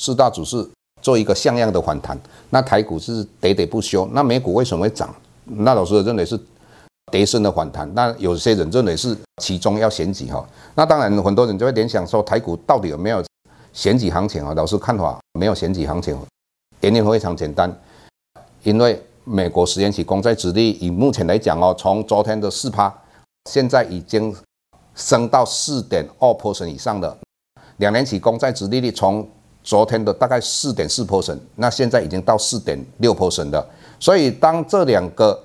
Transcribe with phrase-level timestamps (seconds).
[0.00, 0.68] 四大指数
[1.02, 2.18] 做一个像样的反弹，
[2.50, 4.08] 那台股是喋喋不休。
[4.12, 5.12] 那美股为什么会涨？
[5.44, 6.38] 那老师认为是
[7.10, 7.92] 跌升的反弹。
[7.94, 10.46] 那有些人认为是其中要选举哈。
[10.74, 13.24] 那当然很多人就会联想说，台股到底有没有
[13.72, 14.54] 选举行情啊？
[14.54, 16.16] 老师看法没有选举行情，
[16.80, 17.72] 原因非常简单，
[18.62, 22.92] 因为美国十年期公债殖利率以目前来讲哦，从昨天的四趴，
[23.50, 24.34] 现在已经
[24.94, 27.16] 升到四点二 percent 以上的
[27.76, 29.26] 两年期公债殖利率从
[29.68, 33.62] 昨天的大概四点四破损那现在已经到四点六破损了。
[34.00, 35.38] 所以当这两个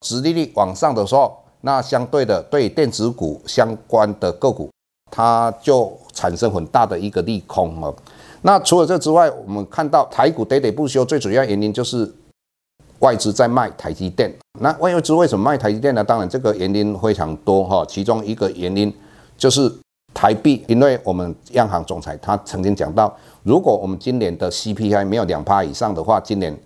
[0.00, 4.68] 殖利率往上的时候，那相对的对电子股相关的个股，
[5.10, 7.94] 它就产生很大的一个利空了。
[8.42, 12.12] 那除了这之外，我们看到台股喋喋不休，最主要原因就是
[12.98, 14.30] 外资在卖台积电。
[14.60, 16.04] 那外资为什么卖台积电呢？
[16.04, 18.94] 当然这个原因非常多哈，其中一个原因
[19.38, 19.74] 就是。
[20.16, 23.12] 台币，因为我们央行总裁他曾经讲到，
[23.44, 26.58] 如果我们今年的 CPI 没有两趴以上的话，今年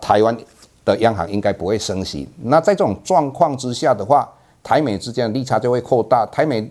[0.00, 0.36] 台湾
[0.84, 2.28] 的央行应该不会升息。
[2.42, 4.28] 那在这种状况之下的话，
[4.62, 6.26] 台美之间的利差就会扩大。
[6.32, 6.68] 台美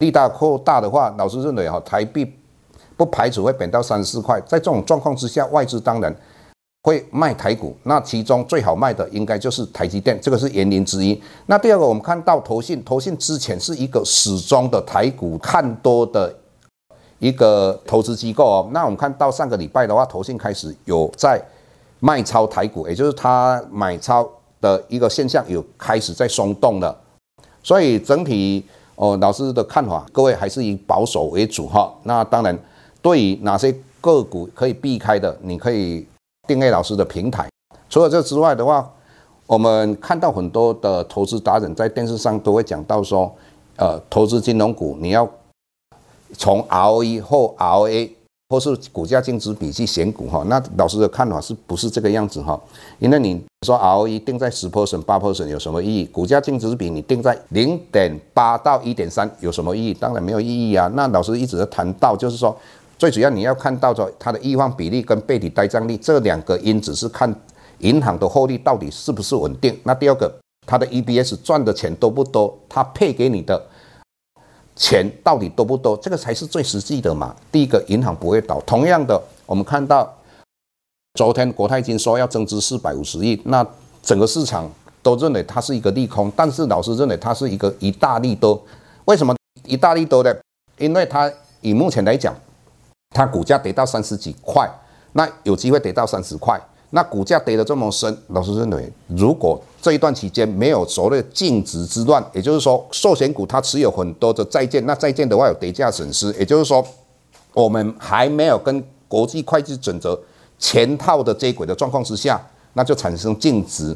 [0.00, 2.30] 利大扩大的话，老师认为哈，台币
[2.96, 4.40] 不排除会贬到三四块。
[4.40, 6.14] 在这种状况之下，外资当然。
[6.82, 11.20] 会卖台股，那其中最好卖的应该就是台积电，这个是原因之一。
[11.46, 16.32] 那第二个，我们看到投信，投信之前是一个始终的台股看多的
[17.18, 18.68] 一个投资机构哦。
[18.72, 21.42] 那我们看到上个礼拜的话，投信开始有在
[22.00, 24.28] 卖超台股，也就是它买超
[24.60, 26.96] 的一个现象有开始在松动了。
[27.62, 28.64] 所以整体
[28.96, 31.92] 哦，老师的看法，各位还是以保守为主哈。
[32.02, 32.58] 那当然，
[33.00, 36.06] 对于哪些个股可以避开的，你可以。
[36.48, 37.48] 订阅老师的平台，
[37.90, 38.88] 除了这之外的话，
[39.48, 43.34] 我们看到很多的投资达人在电视上都会讲到说，
[43.74, 45.28] 呃，投资金融股你要
[46.36, 48.10] 从 ROE 或 ROA
[48.48, 50.44] 或是股价净值比去选股哈。
[50.48, 52.60] 那老师的看法是不是这个样子哈？
[52.98, 56.06] 因为你说 ROE 定在十 percent、八 percent 有什么意义？
[56.06, 59.94] 股价净值比你定在零点八到一点三有什么意义？
[59.94, 60.90] 当然没有意义啊。
[60.94, 62.56] 那老师一直在谈到就是说。
[62.98, 67.30] 最主要你要看到说它的易放比例跟备体呆账率这两个因子是看
[67.80, 69.78] 银行的获利到底是不是稳定。
[69.84, 70.34] 那第二个，
[70.66, 72.58] 它的 EBS 赚的钱多不多？
[72.66, 73.62] 它配给你的
[74.76, 75.96] 钱到底多不多？
[75.96, 77.34] 这个才是最实际的嘛。
[77.50, 78.60] 第一个，银行不会倒。
[78.60, 80.14] 同样的，我们看到
[81.14, 83.66] 昨天国泰金说要增资四百五十亿，那
[84.02, 84.70] 整个市场
[85.02, 88.62] 都认为它是一个利空，但是老师认为它是一个一大利多。
[89.06, 90.32] 为什么一大利多呢？
[90.78, 92.32] 因为它以目前来讲。
[93.10, 94.68] 它股价跌到三十几块，
[95.12, 96.60] 那有机会跌到三十块。
[96.96, 106.82] 那股价跌得这么深，老师认为，如果这一段期间没有所谓的净值之乱，也就是说，寿险股它持有很多的债券，那债券的话有跌价损失，也就是说，
[107.52, 110.18] 我们还没有跟国际会计准则
[110.58, 112.40] 全套的接轨的状况之下，
[112.72, 113.94] 那就产生净值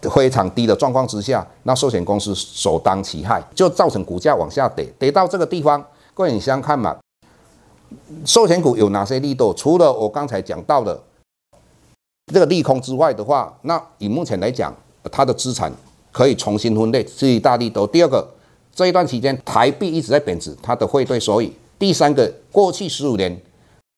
[0.00, 6.96] 非常低的状况之下，那寿险公司首当其害，就造成股价往下跌，跌到这个地方，各位你想想看嘛。
[8.24, 9.52] 寿险股有哪些力度？
[9.52, 10.98] 除了我刚才讲到的
[12.32, 14.74] 这个利空之外的话，那以目前来讲，
[15.12, 15.70] 它的资产
[16.10, 17.86] 可以重新分类，是一大利多。
[17.86, 18.26] 第二个，
[18.74, 21.52] 这一段期间台币一直在贬值，它的汇兑收益。
[21.78, 23.38] 第三个，过去十五年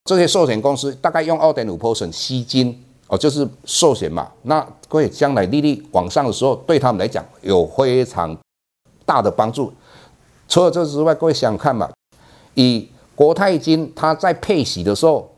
[0.04, 4.28] 这些寿险公司大概用二点五 percent 吸金哦，就是寿险嘛。
[4.42, 8.36] 那各位将来利率往上的时候，对他们来讲有非常
[9.04, 9.72] 大的帮助。
[10.48, 11.88] 除了这之外，各位想想看嘛，
[12.54, 15.30] 以国泰金它在配息的时候，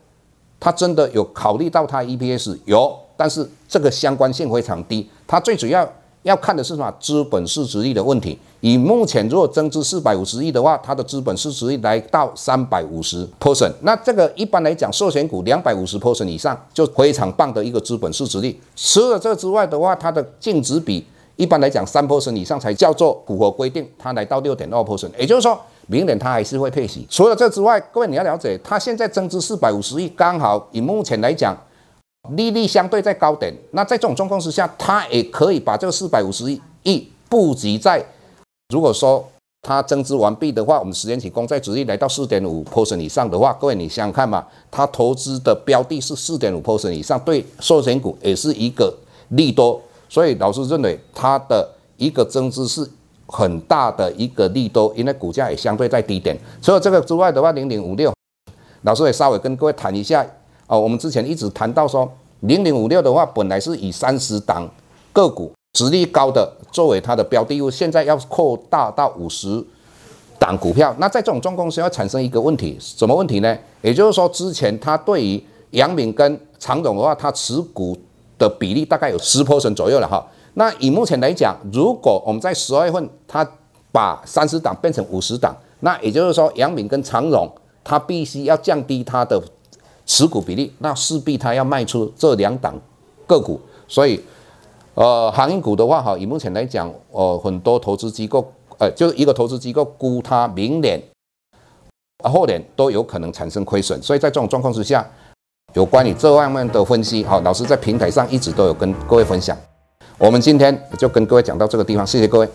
[0.60, 5.08] 它真的有考虑到它 EPS 有，但是这个相关性非常低。
[5.26, 5.88] 它最主要
[6.22, 6.92] 要看的是什么？
[7.00, 8.38] 资本市值率的问题。
[8.60, 13.72] 以目前如果增资四百五十亿的话，它的资本市值率来到三百五十 percent。
[13.82, 18.60] 那这个一般来讲，寿险股两百五十 percent 以上就非常棒的一个资本市值率。
[18.74, 21.06] 除了这之外的话，它的净值比
[21.36, 25.10] 一般来讲三 percent 以上才叫做符合规定，它来到六点二 percent。
[25.16, 25.56] 也就是说，
[25.88, 27.04] 明年它还是会配息。
[27.10, 31.56] 除了这之外，各位你要了解，它现在增资四百五十亿，刚好以目前来讲，
[32.36, 33.52] 利率相对在高点。
[33.72, 38.04] 那在这种状况之下，它也可以把这个四百五十亿布局在。
[38.72, 39.26] 如果说
[39.62, 48.94] 它增资完毕的话，我们十年期公债殖利率来到四点五 percent 以上的话，各位你想想看嘛，它投资的标的是四点五 percent 以上，对寿险股也是一个
[49.30, 52.88] 利多，所以老师认为它的一个增资是
[53.28, 56.36] 很大的一个利多，因为股价也相对在低点。
[56.60, 58.12] 除了这个之外的话，零零五六，
[58.82, 60.26] 老师也稍微跟各位谈一下
[60.66, 62.10] 哦，我们之前一直谈到说
[62.40, 64.68] 零零五六的话，本来是以三十档
[65.12, 65.52] 个股。
[65.74, 69.62] 实力高的作为它的标的物，现在要扩大到五十
[70.38, 70.92] 档股票。
[70.98, 73.56] 那在这种状况下，要产生一个问题，什么问题呢？
[73.82, 75.40] 也就是说，之前它对于
[75.72, 77.96] 杨敏跟常总的话，它持股
[78.38, 80.26] 的比例大概有十 percent 左右了哈。
[80.58, 83.48] 那以目前来讲，如果我们在十二月份它
[83.92, 87.48] 把三十档变成五十档，那也就是说，杨敏跟长荣
[87.84, 89.40] 它必须要降低它的
[90.04, 92.74] 持股比例，那势必它要卖出这两档
[93.26, 94.20] 个股，所以。
[94.94, 98.44] 呃，航运股的话，哈，以目前来讲，呃，很多投资机构，
[98.80, 101.00] 呃，就是一个投资机构估它明年、
[102.28, 105.08] 后年都有可能产生亏损，所以在这种状况之下，
[105.74, 109.56] 有关于这方面的分析，好，老师在平台上一直都有跟各位分享。
[110.20, 112.48] 我们今天就跟各位讲到这个地方，谢谢各位。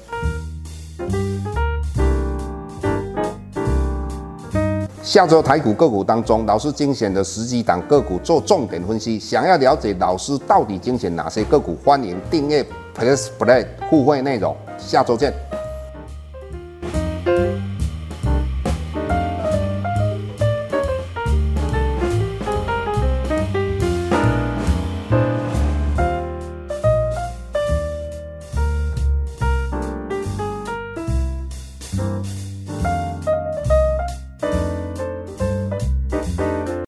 [5.02, 9.18] 下周台股个股当中，老师精选的十几档个股做重点分析。
[9.18, 12.66] 想要了解老师到底精选哪些个股，欢迎订阅
[12.98, 14.54] Plus Play 互惠内容。
[14.78, 15.34] 下周见。